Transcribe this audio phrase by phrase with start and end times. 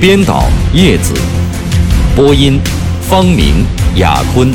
[0.00, 1.12] 编导叶子，
[2.14, 2.60] 播音
[3.02, 4.54] 方明、雅坤。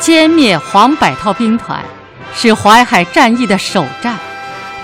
[0.00, 1.84] 歼灭黄百韬兵团，
[2.34, 4.16] 是淮海战役的首战。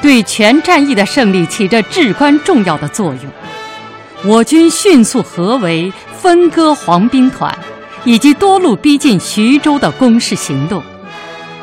[0.03, 3.33] 对全战役的胜利起着至关重要的作用。
[4.25, 7.57] 我军迅速合围、分割黄兵团，
[8.05, 10.83] 以及多路逼近徐州的攻势行动，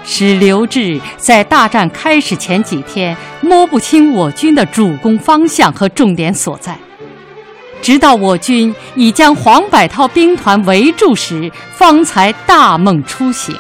[0.06, 6.78] 使刘峙在大战开始前几天摸不清我军的主攻方向和重点所在。
[7.82, 13.54] 直到我军已将黄百韬兵团围住时，方才大梦初醒。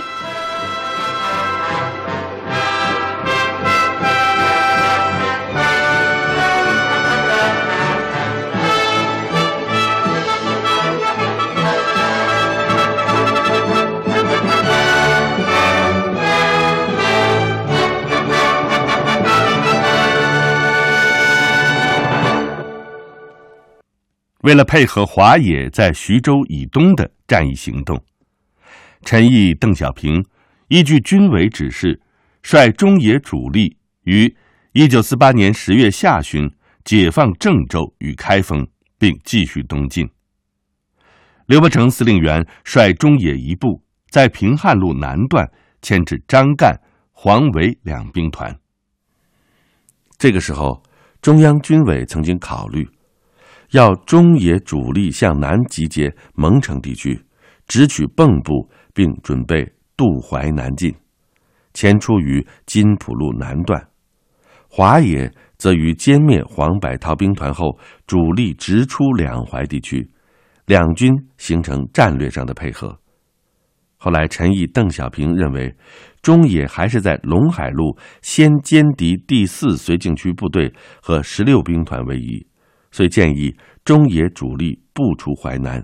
[24.43, 28.03] 为了配合华野在徐州以东的战役行动，
[29.05, 30.21] 陈毅、邓小平
[30.67, 32.01] 依据军委指示，
[32.41, 34.35] 率中野主力于
[34.73, 40.09] 一九四八年十月下旬解放郑州与开封，并继续东进。
[41.45, 45.49] 刘伯承司令员率中野一部在平汉路南段
[45.81, 46.77] 牵制张干、
[47.13, 48.53] 黄维两兵团。
[50.17, 50.83] 这个时候，
[51.21, 52.85] 中央军委曾经考虑。
[53.73, 57.19] 要中野主力向南集结蒙城地区，
[57.67, 60.93] 直取蚌埠，并准备渡淮南进，
[61.73, 63.83] 前出于金浦路南段。
[64.69, 70.07] 华野则于歼灭黄百韬兵团后，主力直出两淮地区，
[70.67, 72.95] 两军形成战略上的配合。
[73.97, 75.75] 后来，陈毅、邓小平认为，
[76.21, 82.45] 中野还是在陇海路先歼敌第四绥靖区部队和十六兵团为宜。
[82.93, 85.83] 遂建议中野主力不出淮南，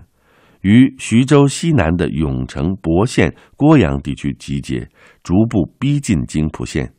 [0.60, 4.88] 于徐州西南的永城、博县、郭阳地区集结，
[5.24, 6.94] 逐步逼近津浦线，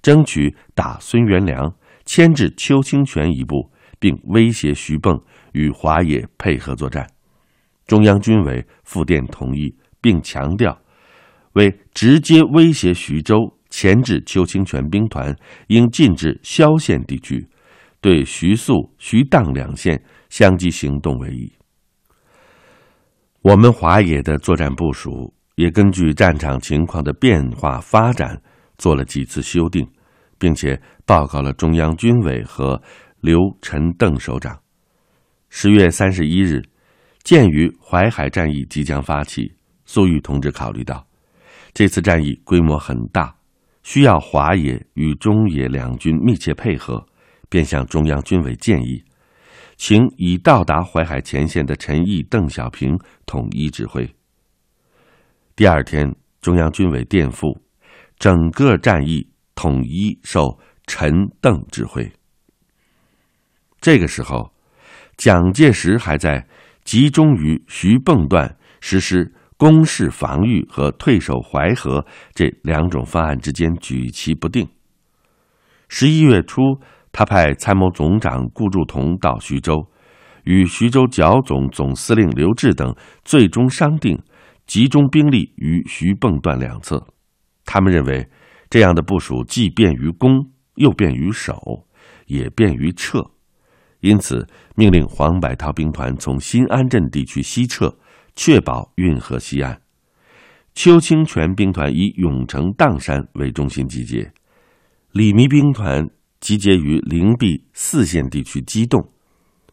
[0.00, 1.74] 争取打孙元良，
[2.04, 3.68] 牵制邱清泉一部，
[3.98, 5.20] 并威胁徐蚌
[5.52, 7.04] 与华野配合作战。
[7.88, 10.80] 中央军委复电同意，并强调，
[11.54, 17.48] 为直接威胁徐州，牵制邱清泉兵团，应禁止萧县地区。
[18.06, 20.00] 对徐宿、徐荡两线
[20.30, 21.52] 相继行动为宜。
[23.42, 28.40] 我们华野的作战部署也根据战场情况的变化发展
[28.78, 29.84] 做了几次修订，
[30.38, 32.80] 并且报告了中央军委和
[33.20, 34.56] 刘、陈、邓首长。
[35.48, 36.62] 十月三十一日，
[37.24, 39.52] 鉴于淮海战役即将发起，
[39.84, 41.04] 粟裕同志考虑到
[41.74, 43.34] 这次战役规模很大，
[43.82, 47.04] 需要华野与中野两军密切配合。
[47.48, 49.04] 便向中央军委建议，
[49.76, 54.08] 请已到达淮海前线的陈毅、邓小平统一指挥。
[55.54, 57.60] 第二天，中央军委电复，
[58.18, 62.10] 整个战役统一受陈、邓指挥。
[63.80, 64.52] 这个时候，
[65.16, 66.46] 蒋介石还在
[66.84, 74.68] 集中于徐蚌段实施攻势防御和退守淮河这两种方案之间举棋不定。
[75.88, 76.60] 十一月初。
[77.18, 79.88] 他派参谋总长顾祝同到徐州，
[80.44, 82.94] 与徐州剿总总司令刘峙等
[83.24, 84.22] 最终商定，
[84.66, 87.06] 集中兵力于徐蚌段两侧。
[87.64, 88.28] 他们认为，
[88.68, 91.86] 这样的部署既便于攻，又便于守，
[92.26, 93.24] 也便于撤，
[94.00, 97.96] 因此命令黄百韬兵团从新安镇地区西撤，
[98.34, 99.80] 确保运河西岸。
[100.74, 104.30] 邱清泉兵团以永城、砀山为中心集结，
[105.12, 106.06] 李弥兵团。
[106.40, 109.08] 集结于灵璧四县地区机动，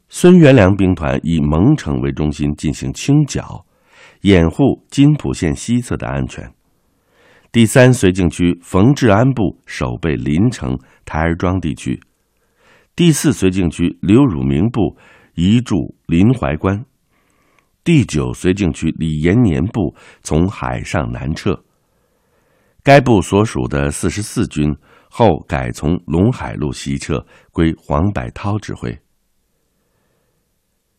[0.09, 3.65] 孙元良兵团以蒙城为中心进行清剿，
[4.21, 6.51] 掩护金浦线西侧的安全。
[7.51, 12.01] 第三绥靖区冯治安部守备临城、台儿庄地区，
[12.95, 14.97] 第四绥靖区刘汝明部
[15.35, 16.83] 移驻临淮关，
[17.83, 19.93] 第九绥靖区李延年部
[20.23, 21.63] 从海上南撤。
[22.83, 24.75] 该部所属的四十四军
[25.09, 28.99] 后改从陇海路西撤，归黄百韬指挥。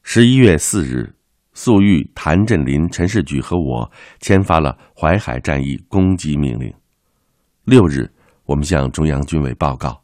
[0.02, 1.14] 十一月四日，
[1.52, 3.90] 粟裕、谭震林、陈士举和我
[4.20, 6.72] 签发了淮海战役攻击命令。
[7.64, 8.10] 六日，
[8.46, 10.02] 我们向中央军委报告，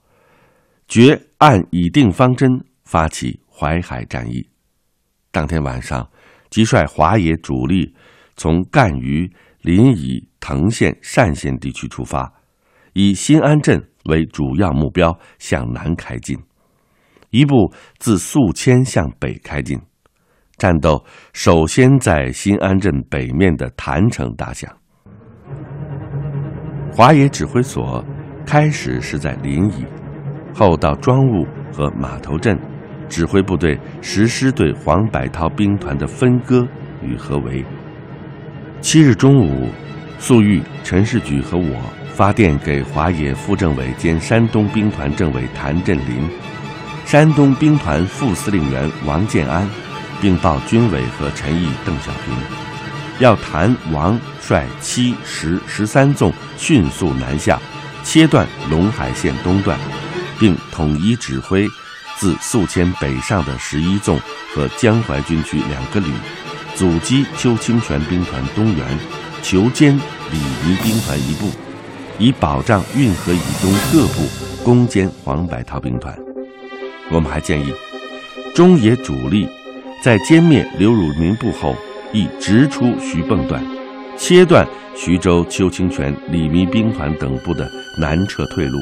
[0.86, 4.46] 决按已定方针发起淮海战役。
[5.30, 6.06] 当天晚上，
[6.50, 7.94] 即率华野主力
[8.36, 9.30] 从赣榆、
[9.62, 12.32] 临沂、滕县、单县地区出发，
[12.94, 16.38] 以新安镇为主要目标向南开进，
[17.30, 19.78] 一部自宿迁向北开进。
[20.56, 24.70] 战斗首先在新安镇北面的郯城打响。
[26.92, 28.04] 华野指挥所
[28.44, 29.86] 开始是在临沂，
[30.54, 32.58] 后到庄务和码头镇，
[33.08, 36.66] 指挥部队实施对黄百韬兵团的分割
[37.02, 37.64] 与合围。
[38.82, 39.68] 七日中午，
[40.18, 41.76] 粟裕、陈士举和我
[42.14, 46.28] 发电给华野副政委兼山东兵团政委谭震林、
[47.04, 49.68] 山东兵团副司令员王建安。
[50.20, 52.34] 并报军委和陈毅、邓小平，
[53.20, 57.58] 要谭王率七、十、十三纵迅速南下，
[58.04, 59.78] 切断陇海线东段，
[60.38, 61.66] 并统一指挥
[62.18, 64.20] 自宿迁北上的十一纵
[64.54, 66.12] 和江淮军区两个旅，
[66.80, 68.82] 阻击邱清泉兵团东援，
[69.42, 69.94] 求歼
[70.32, 71.50] 李弥兵团一部，
[72.18, 74.26] 以保障运河以东各部
[74.64, 76.18] 攻坚黄百韬兵团。
[77.10, 77.70] 我们还建议
[78.54, 79.46] 中野主力。
[80.02, 81.76] 在歼灭刘汝明部后，
[82.14, 83.62] 亦直出徐蚌段，
[84.16, 84.66] 切断
[84.96, 88.78] 徐州邱清泉、李弥兵团等部的南撤退路。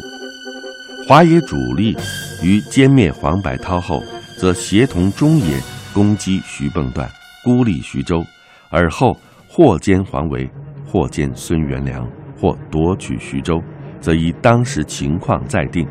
[1.09, 1.97] 华野主力
[2.44, 4.01] 于歼灭黄百韬后，
[4.39, 5.61] 则协同中野
[5.93, 7.11] 攻击徐蚌段，
[7.44, 8.25] 孤立徐州，
[8.70, 9.17] 而后
[9.49, 10.49] 或歼黄维，
[10.87, 12.06] 或歼孙元良，
[12.37, 13.62] 或夺取徐州，
[14.00, 15.87] 则依当时情况再定。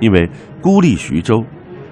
[0.00, 0.28] 因为
[0.60, 1.44] 孤立徐州。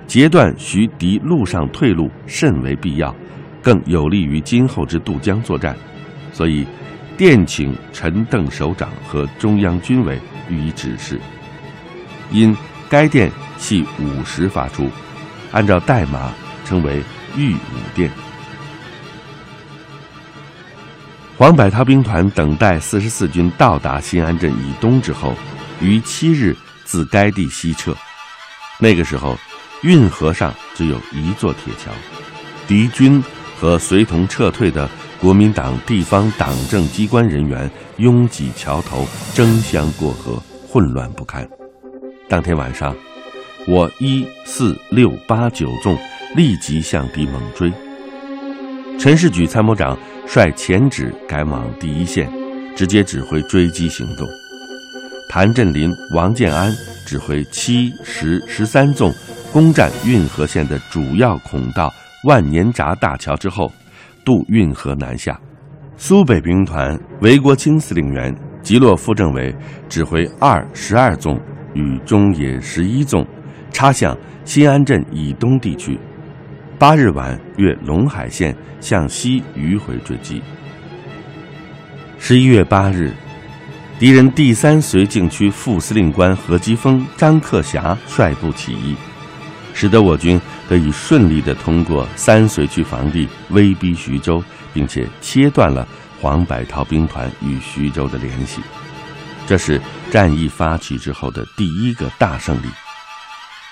[0.05, 3.15] 截断徐敌陆上退路甚为必要，
[3.63, 5.75] 更有利于今后之渡江作战，
[6.33, 6.67] 所以
[7.17, 10.19] 电请陈邓首长和中央军委
[10.51, 11.19] 予以指示。
[12.31, 12.55] 因
[12.91, 14.91] 该电系午时发出，
[15.51, 16.31] 按照代码
[16.67, 17.03] 称为
[17.35, 18.11] “豫武电”。
[21.43, 25.35] 黄百韬兵团等待四十四军到达新安镇以东之后，
[25.81, 27.93] 于七日自该地西撤。
[28.79, 29.37] 那个时候。
[29.83, 31.91] 运河上只有一座铁桥，
[32.69, 33.21] 敌军
[33.59, 34.89] 和随同撤退的
[35.21, 39.05] 国民党地方党政机关人员拥挤桥头，
[39.35, 41.45] 争相过河，混乱不堪。
[42.29, 42.95] 当天晚上，
[43.67, 45.99] 我一四六八九纵
[46.37, 47.73] 立即向敌猛追。
[49.01, 49.99] 陈士举参谋长
[50.35, 52.27] 率前指赶往第一线，
[52.75, 54.27] 直接指挥追击行动。
[55.29, 56.73] 谭震林、王建安
[57.07, 59.13] 指挥七、十、十三纵。
[59.53, 61.93] 攻占运河线的主要孔道
[62.25, 63.71] 万年闸大桥之后，
[64.25, 65.39] 渡运河南下。
[65.99, 69.55] 苏北兵团韦国清司令员、吉洛副政委
[69.91, 71.39] 指挥二十二纵
[71.75, 73.23] 与中野十一纵，
[73.71, 75.99] 插向新安镇以东地区。
[76.83, 80.43] 八日晚越陇海线向西迂回追击。
[82.19, 83.15] 十一月八日，
[84.01, 88.97] 敌人第三绥靖区副司令官何基峰、张克侠率部起义。
[89.73, 94.43] 使得我军得以顺利地通过三绥区防地，威逼徐州，
[94.75, 95.87] 并且切断了
[96.21, 98.61] 黄百韬兵团与徐州的联系。
[99.47, 102.67] 这是战役发起之后的第一个大胜利。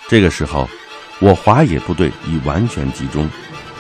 [0.08, 0.70] 这个时候，
[1.20, 3.28] 我华野部队已完全集中，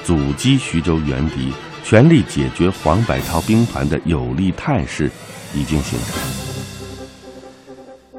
[0.04, 5.10] 阻击徐州援敌，全力解决黄百韬兵团的有利态势
[5.54, 6.20] 已经形成。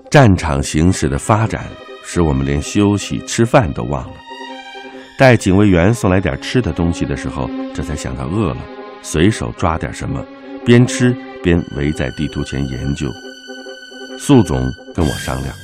[0.10, 1.66] 战场形势的发展。
[2.04, 4.14] 使我们连休息吃饭都忘了。
[5.18, 8.58] 待警卫员送来点吃的东西的时候，这才想到饿了，
[9.02, 10.22] 随手抓点什么，
[10.66, 13.08] 边吃边围在地图前研究。
[14.20, 14.60] 粟总
[14.94, 15.56] 跟我商量，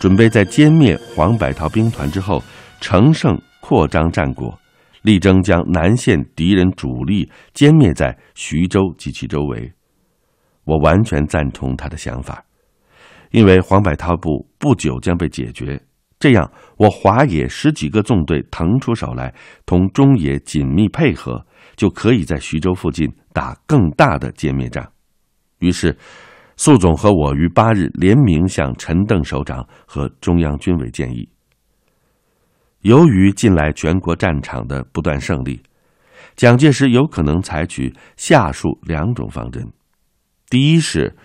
[0.00, 2.42] 准备在歼灭黄百韬兵团之后，
[2.82, 4.58] 乘胜扩张战果，
[5.02, 9.72] 力争将南线敌人主力歼灭在徐州及其周围。
[10.64, 12.44] 我完全赞同他的想法。
[13.30, 15.80] 因为黄百韬部不久将被解决，
[16.18, 19.32] 这样我华野十几个纵队腾出手来，
[19.64, 21.46] 同中野紧密配合，
[21.76, 24.86] 就可以在徐州附近打更大的歼灭战。
[25.60, 25.96] 于是，
[26.56, 31.28] 粟总和我于八日联名向陈邓首长和中央军委建议，
[32.82, 35.62] 由于近来全国战场的不断胜利，
[36.34, 39.72] 蒋介石有可能采取下述两种方针：
[40.48, 41.16] 第一是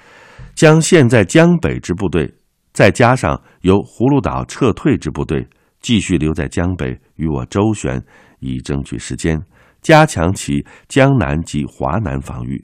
[0.53, 2.35] 将现在江北之部队，
[2.73, 5.47] 再加上由葫芦岛撤退之部队，
[5.79, 8.03] 继续留在江北与我周旋，
[8.39, 9.41] 以争取时间，
[9.81, 12.63] 加强其江南及华南防御；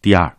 [0.00, 0.36] 第二，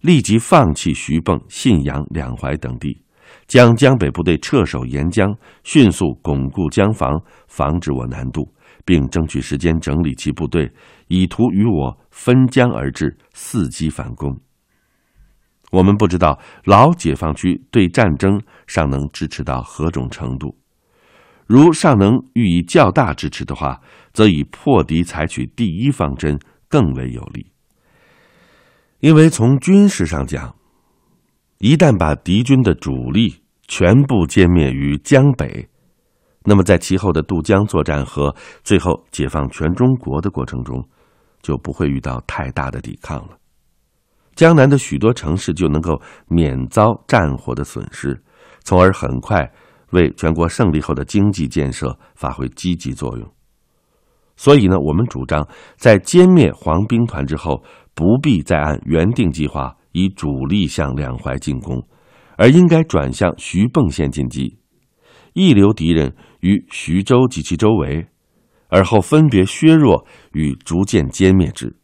[0.00, 3.04] 立即放弃徐蚌、信阳两淮等地。
[3.46, 5.34] 将江北部队撤守沿江，
[5.64, 8.52] 迅速巩固江防，防止我南渡，
[8.84, 10.72] 并争取时间整理其部队，
[11.08, 14.38] 以图与我分江而治，伺机反攻。
[15.70, 20.54] 我们不知道老解放区对战争尚能支持到何种程度，
[21.46, 23.80] 如尚能予以较大支持的话，
[24.12, 27.46] 则以破敌采取第一方针更为有利。
[29.00, 30.54] 因为从军事上讲，
[31.62, 33.36] 一旦把敌军的主力
[33.68, 35.68] 全部歼灭于江北，
[36.44, 40.84] 那么在其后的渡江作战和最后解放全中国的过程中，
[41.40, 43.38] 就不会遇到太大的抵抗了。
[44.34, 48.20] 江南的许多城市就能够免遭战火的损失，
[48.64, 49.48] 从而很快
[49.92, 53.32] 为全国胜利后的经济建设发挥积极作用。
[54.36, 57.62] 所以呢，我们主张在歼灭黄兵团之后，
[57.94, 59.76] 不必再按原定计划。
[59.92, 61.82] 以主力向两淮进攻，
[62.36, 64.58] 而应该转向徐蚌县进击，
[65.34, 68.06] 一留敌人于徐州及其周围，
[68.68, 71.74] 而后分别削弱与逐渐歼灭之。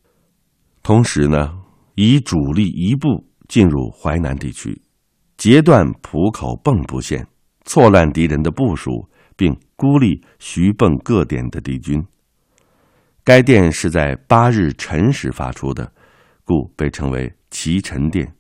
[0.82, 1.58] 同时呢，
[1.94, 4.80] 以主力一部进入淮南地区，
[5.36, 7.26] 截断浦口蚌埠线，
[7.64, 12.02] 错乱敌人的部署，并孤立徐蚌各点的敌军。
[13.22, 15.92] 该电是在八日辰时发出的，
[16.48, 17.30] 故被称为。
[17.50, 18.30] 齐陈殿，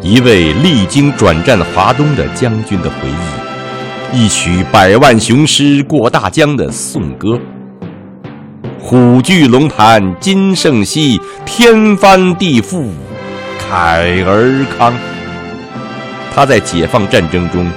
[0.00, 2.96] 一位历经转战华东的将军的回
[4.12, 7.38] 忆，一曲百万雄师过大江的颂歌。
[8.80, 12.86] 虎踞龙盘今胜昔，天翻地覆
[13.60, 14.92] 慨而慷。
[16.34, 17.70] 他在解放战争中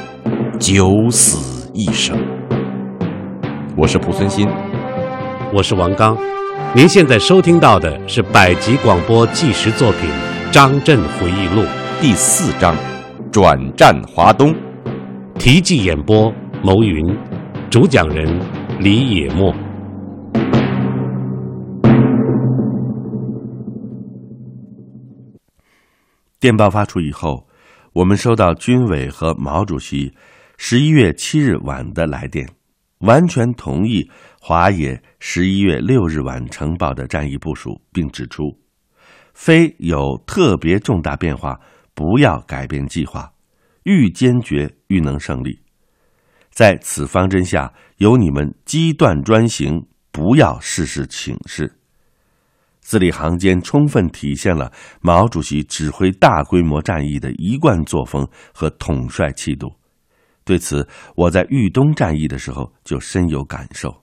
[0.57, 2.17] 九死一生。
[3.75, 4.47] 我是濮存昕。
[5.57, 6.15] 我是王刚，
[6.75, 10.07] 您现在收听到的是百集广播纪实作品
[10.51, 11.63] 《张震回忆录》
[11.99, 12.75] 第四章
[13.31, 14.53] 《转战华东》，
[15.39, 17.03] 题记演播牟云，
[17.71, 18.39] 主讲人
[18.79, 19.51] 李野墨。
[26.39, 27.47] 电报发出以后，
[27.93, 30.13] 我们收到军委和毛主席
[30.55, 32.47] 十一月七日晚的来电，
[32.99, 34.09] 完全同意。
[34.39, 38.57] 华野十一月六日晚呈报的战役部署，并指出，
[39.33, 41.59] 非有特别重大变化，
[41.93, 43.33] 不要改变计划，
[43.83, 45.59] 愈坚决愈能胜利。
[46.49, 51.73] 在此方针下，由你们机断专行，不要事事请示。
[52.79, 59.75] 字里行间充分体现了毛主席指挥大规模战役的一贯作风和统帅气度。
[60.47, 63.93] 对此，我在豫东战役的时候就深有感受。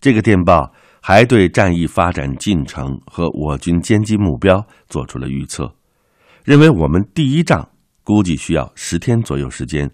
[0.00, 5.76] 这个电报还对战役发展进程和我军歼击目标做出了预测，
[6.44, 7.68] 认为我们第一仗
[8.02, 9.90] 估计需要十天左右时间，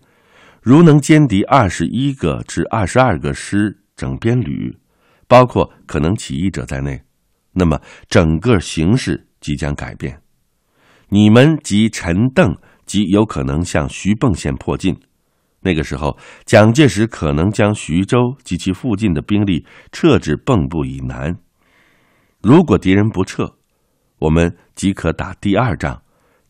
[0.62, 4.78] 如能歼敌二十一个至二十二个师整编旅，
[5.26, 7.02] 包括可能起义者在内，
[7.54, 10.20] 那么整个形势即将改变。
[11.08, 14.96] 你们及陈邓即有可能向徐蚌县迫近。
[15.60, 21.34] 那个时候，蒋介石可能将徐州及其附近的兵力撤至蚌埠以南。
[22.42, 23.54] 如果敌人不撤，
[24.18, 26.02] 我们即可打第二仗，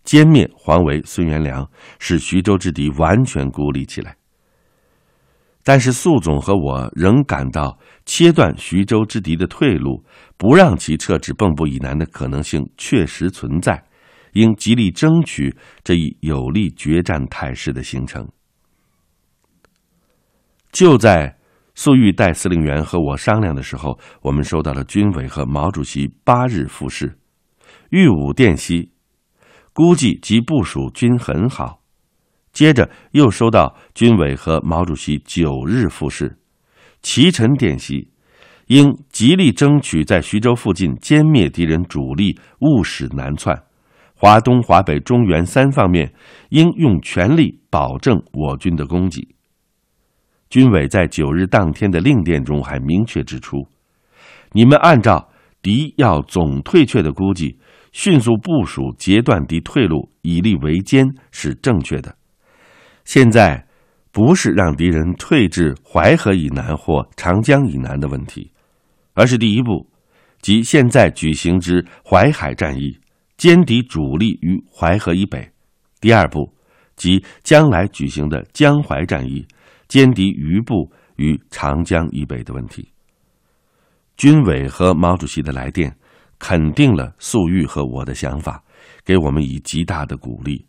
[0.05, 4.17] 歼灭黄维、孙元良，使徐州之敌完全孤立起来。
[5.63, 10.05] 但是，粟总和我仍感到切断徐州之敌的退路，
[10.37, 13.83] 不让其撤至蚌埠以南的可能性确实存在，
[14.35, 18.29] 应极力争取这一有利决战态势的形成。
[20.71, 21.37] 就在
[21.75, 27.19] 粟裕代司令员和我商量的时候，我们收到了军委和毛主席八日复示，
[27.91, 28.93] 豫武电析，
[29.73, 31.81] 估计及部署均很好。
[32.53, 36.39] 接着又收到军委和毛主席九日复示，
[37.03, 38.13] 齐臣电析，
[38.67, 43.61] 应极力争取在徐州附近歼灭敌人主力，勿使南窜。
[44.17, 46.15] 华东、华北、中原三方面
[46.51, 49.35] 应用全力保证我军的供给。
[50.49, 53.67] 军委在九日当天的令电中还明确指出
[54.53, 55.29] ：“你们按照
[55.61, 57.59] 敌要总退却的估计，
[57.91, 62.17] 迅速部署截断敌退路，以力围歼是正确的。
[63.05, 63.67] 现在
[64.13, 68.53] 不是让敌人退至淮河以南或长江以南的问题，
[69.15, 69.91] 而是第一步，
[70.41, 72.97] 即现在举行之淮海战役，
[73.45, 75.51] 歼敌主力于淮河以北；
[76.01, 76.51] 第二步，
[76.97, 79.47] 即将来举行的江淮战役，
[79.87, 82.89] 歼敌余部于长江以北的问题。
[84.17, 85.95] 军委和毛主席的来电，
[86.39, 88.65] 肯定了粟裕和我的想法，
[89.05, 90.65] 给我们以极大的鼓励。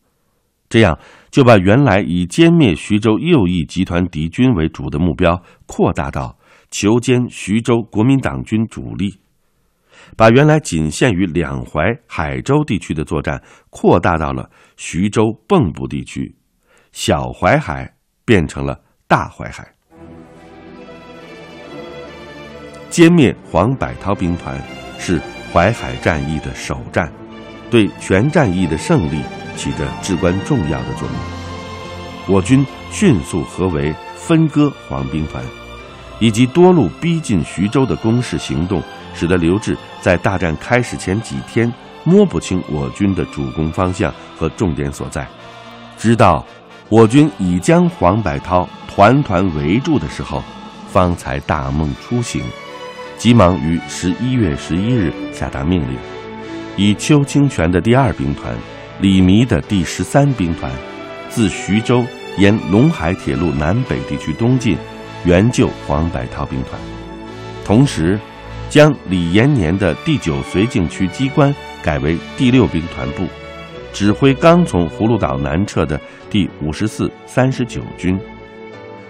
[0.67, 0.99] 这样
[1.31, 6.37] 就把原来以歼灭徐州右翼集团敌军为主的目标扩大到
[6.71, 9.17] 求歼徐州国民党军主力，
[10.15, 16.35] 把原来仅限于两淮、海州地区的作战扩大到了徐州蚌埠地区，
[16.91, 17.93] 小淮海
[18.23, 19.67] 变成了大淮海。
[22.89, 24.61] 歼灭黄百韬兵团
[24.97, 25.21] 是
[25.51, 27.11] 淮海战役的首战，
[27.69, 29.21] 对全战役的胜利
[29.57, 32.35] 起着至关重要的作用。
[32.35, 35.43] 我军迅速合围分割黄兵团，
[36.19, 38.81] 以及多路逼近徐州的攻势行动，
[39.15, 41.71] 使得刘志在大战开始前几天
[42.03, 45.25] 摸不清我军的主攻方向和重点所在，
[45.97, 46.45] 直到
[46.89, 50.43] 我军已将黄百韬团团围住的时候，
[50.91, 52.43] 方才大梦初醒。
[53.17, 55.97] 急忙于十一月十一日下达命令，
[56.75, 58.53] 以邱清泉的第二兵团、
[58.99, 60.69] 李弥的第十三兵团，
[61.29, 62.05] 自徐州
[62.37, 64.77] 沿陇海铁路南北地区东进，
[65.23, 66.79] 援救黄百韬兵团。
[67.63, 68.19] 同时，
[68.69, 73.25] 将李延年的第九绥靖区机关改为第六兵团部，
[73.93, 78.19] 指挥刚从葫芦岛南撤的第五十四、三十九军，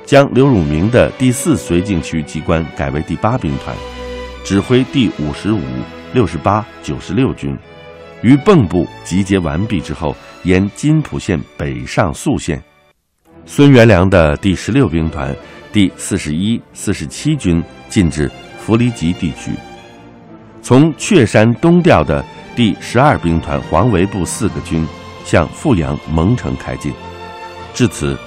[0.05, 3.75] 将刘汝明的第四绥靖区机关改为第八兵团。
[4.43, 5.61] 指挥第五十五、
[6.13, 7.57] 六十八、九十六军，
[8.21, 12.61] 于蚌埠集结完毕之后，沿津浦线北上宿县。
[13.47, 15.35] 孙元良的第十六兵团、
[15.73, 18.29] 第四十一、四十七军进至
[18.65, 19.51] 弗里吉地区。
[20.61, 22.25] 从雀山东调的
[22.55, 24.87] 第十二兵团黄维部四个军
[25.23, 26.91] 向阜阳蒙城开进。
[27.73, 28.17] 至此，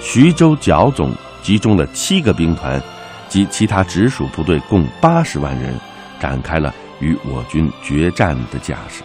[0.00, 2.82] 徐州剿总集中了七个兵团。
[3.28, 5.74] 及其他直属部队共八十万人，
[6.20, 9.02] 展开了与我军决战的架势。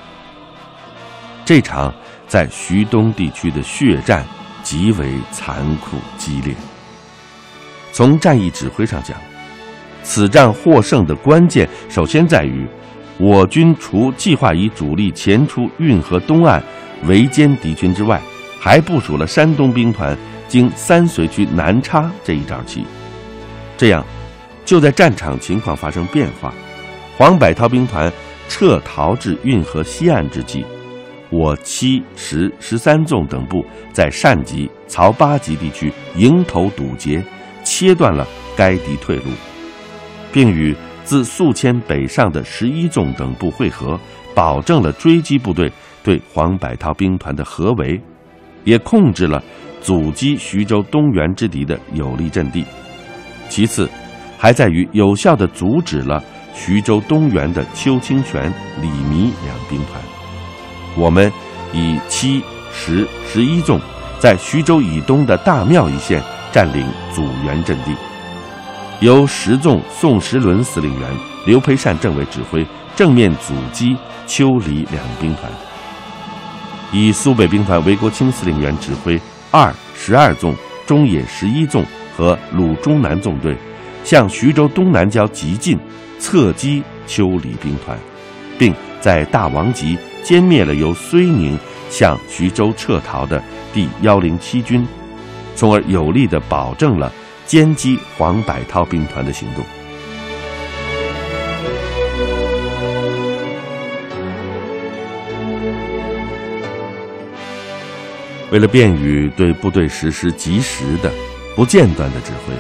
[1.46, 1.94] 这场
[2.28, 4.26] 在徐东地区的血战
[4.64, 6.54] 极为残酷激烈。
[7.94, 9.18] 从战役指挥上讲，
[10.08, 12.66] 此战获胜的关键首先在于，
[13.18, 16.64] 我军除计划以主力前出运河东岸
[17.08, 18.22] 围歼敌军之外，
[18.58, 20.18] 还部署了山东兵团
[20.48, 22.86] 经三绥区南插这一招棋，
[23.78, 24.04] 这样。
[24.64, 26.54] 就在战场情况发生变化，
[27.18, 28.12] 黄百韬兵团
[28.50, 30.66] 撤逃至运河西岸之际，
[31.30, 37.24] 我七、十、十三纵等部在单集、曹八集地区迎头堵截，
[37.64, 39.24] 切断了该敌退路，
[40.38, 44.00] 并与自宿迁北上的十一纵等部会合，
[44.36, 45.68] 保证了追击部队
[46.04, 48.00] 对黄百韬兵团的合围，
[48.64, 49.42] 也控制了
[49.82, 52.64] 阻击徐州东援之敌的有利阵地。
[53.50, 53.90] 其次。
[54.40, 56.24] 还在于有效地阻止了
[56.54, 60.00] 徐州东援的邱清泉、李弥两兵团。
[60.96, 61.34] 我们
[61.74, 63.82] 以七、十、十一纵
[64.20, 66.22] 在徐州以东的大庙一线
[66.52, 67.96] 占领阻援阵地，
[69.00, 71.10] 由十纵宋时轮司令员、
[71.46, 75.52] 刘培善政委指挥，正面阻击邱、黎两兵团。
[76.92, 79.20] 以苏北兵团韦国清司令员指挥
[79.52, 80.56] 二、十二纵、
[80.88, 83.56] 中野十一纵和鲁中南纵队。
[84.04, 85.78] 向徐州东南郊急进，
[86.18, 87.98] 侧击邱黎兵团，
[88.58, 94.88] 并在大王集歼灭了由睢宁向徐州撤逃的第幺零七军，
[95.56, 97.12] 从而有力地保证了
[97.48, 99.64] 歼击黄百韬兵团的行动。
[108.52, 111.12] 为了便于对部队实施及时的、
[111.56, 112.54] 不间断的指挥。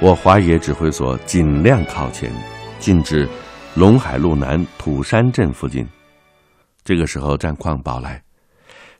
[0.00, 2.30] 我华野指挥所尽量靠前，
[2.78, 3.28] 进至
[3.76, 5.86] 陇海路南土山镇附近。
[6.82, 8.22] 这个时候，战况报来，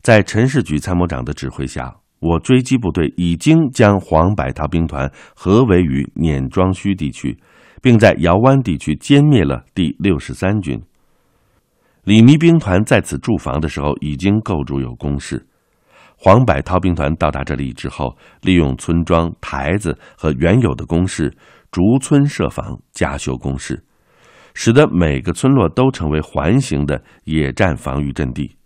[0.03, 7.39] 在陈士举参谋长的指挥下，我追击部队已经将黄百韬兵团合围于碾庄圩地区，
[7.83, 10.83] 并在姚湾地区歼灭了第六十三军。
[12.05, 15.47] 李弥兵团在此驻防的时候，已经构筑有工事。
[16.17, 21.31] 黄百韬兵团到达这里之后，利用村庄、台子和原有的工事，
[21.71, 23.85] 逐村设防，加修工事，
[24.55, 28.57] 使得每个村落都成为环形的野战防御阵地。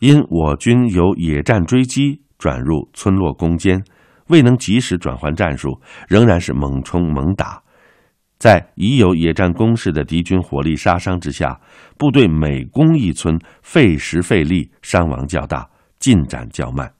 [0.00, 3.84] 因我军由野战追击转入村落攻坚，
[4.28, 7.62] 未能及时转换战术，仍然是猛冲猛打。
[8.38, 11.60] 在已有野战攻势的敌军火力杀伤之下，
[11.98, 16.90] 部队每攻一村，费时费力，伤亡较大，进展较慢。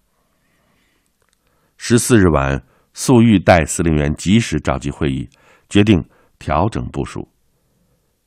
[1.78, 5.26] 十四日晚，粟裕代司令员及时召集会议，
[5.70, 6.04] 决定
[6.38, 7.26] 调整部署，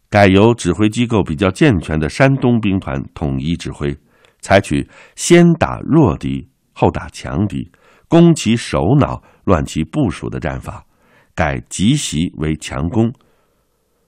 [0.09, 3.95] 改由指挥机构比较健全的山东兵团统一指挥，
[4.43, 7.71] 采取先打弱敌后打强敌，
[8.07, 10.85] 攻其首脑，乱其部署的战法。
[11.33, 13.11] 改急袭为强攻，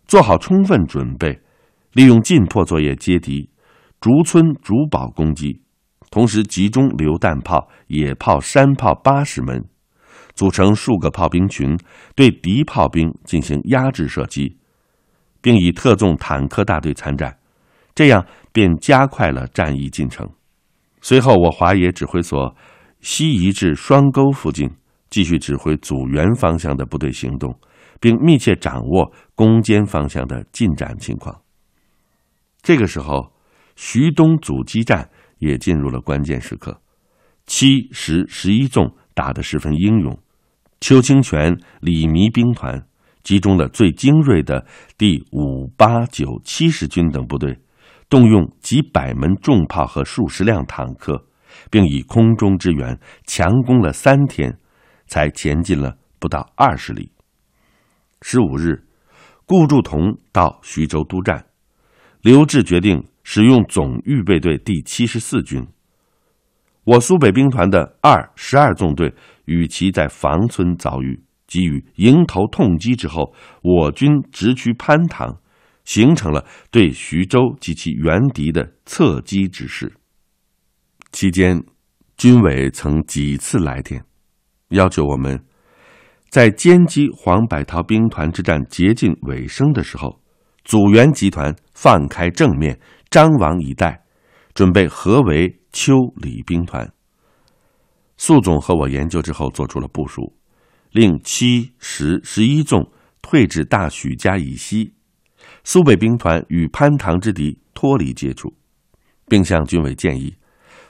[0.06, 1.42] 做好充分准备，
[1.94, 3.50] 利用进迫作业接敌，
[4.00, 5.60] 逐村逐堡攻击，
[6.12, 9.66] 同时集中榴弹炮、野炮、山炮八十门，
[10.36, 11.76] 组成数个炮兵群，
[12.16, 14.60] 对敌炮兵进行压制射击，
[15.42, 17.36] 并以特纵坦克大队参战，
[17.96, 20.30] 这样便加快了战役进程。
[21.02, 22.56] 随后，我华野指挥所
[23.02, 24.70] 西移至双沟附近。
[25.08, 27.58] 继续指挥阻援方向的部队行动，
[28.02, 31.42] 并密切掌握攻坚方向的进展情况。
[32.62, 33.32] 这个时候，
[33.78, 36.82] 徐东阻击战也进入了关键时刻。
[37.46, 40.20] 七、十、十一纵打得十分英勇，
[40.82, 42.86] 邱清泉、李弥兵团
[43.24, 44.66] 集中了最精锐的
[44.98, 47.58] 第五、八、九、七十军等部队，
[48.10, 51.26] 动用几百门重炮和数十辆坦克，
[51.70, 54.58] 并以空中支援强攻了三天。
[55.08, 57.12] 才前进了不到二十里。
[58.24, 58.88] 十五日，
[59.46, 61.46] 顾祝同到徐州督战，
[62.24, 65.68] 刘志决定使用总预备队第七十四军。
[66.86, 69.14] 我苏北兵团的二十二纵队
[69.46, 75.38] 与其在房村遭遇，给予迎头痛击之后，我军直趋潘塘，
[75.86, 79.94] 形成了对徐州及其原敌的侧击之势。
[81.12, 81.64] 期间，
[82.18, 84.04] 军委曾几次来电。
[84.70, 85.46] 要求我们，
[86.30, 90.20] 在歼击黄百韬兵团之战接近尾声的时候，
[90.64, 92.78] 阻援集团放开正面，
[93.10, 94.04] 张网以待，
[94.56, 96.92] 准备合围邱李兵团。
[98.18, 100.36] 粟总和我研究之后，做出了部署，
[100.92, 104.95] 令七、十、十一纵退至大许家以西，
[105.66, 108.54] 苏北兵团与潘塘之敌脱离接触，
[109.28, 110.36] 并向军委建议，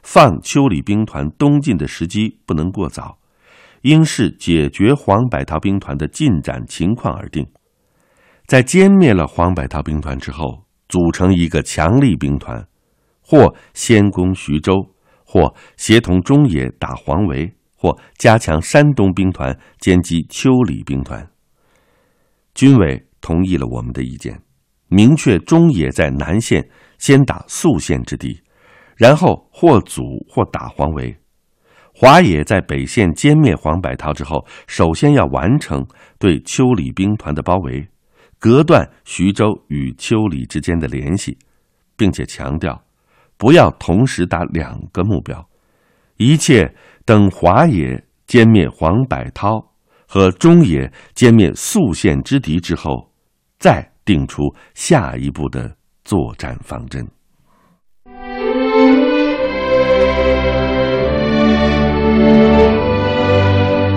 [0.04, 3.18] 放邱李兵团东进的时机不能过早。
[3.84, 7.48] 应视解决黄百韬兵团的进展情况而定，
[8.48, 12.68] 在歼灭了黄百韬兵团之后，组成一个强力兵团，
[13.22, 14.74] 或先攻徐州，
[15.24, 21.26] 或协同中野打黄维，或加强山东兵团歼击邱李兵团。
[22.56, 24.42] 军委同意了我们的意见，
[24.96, 26.66] 明确中野在南线
[26.98, 28.42] 先打宿县之敌，
[28.96, 31.14] 然后或阻或打黄维。
[31.94, 35.86] 华野在北线歼灭黄百韬之后，首先要完成
[36.18, 37.86] 对邱李兵团的包围，
[38.40, 41.38] 隔断徐州与邱李之间的联系，
[41.98, 42.82] 并且强调
[43.36, 45.46] 不要同时打两个目标，
[46.16, 49.62] 一切等华野歼灭黄百韬
[50.08, 53.12] 和中野歼灭宿县之敌之后，
[53.60, 54.44] 再定出
[54.76, 57.15] 下一步的作战方针。